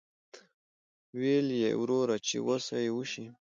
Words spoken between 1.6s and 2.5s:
یې وروره چې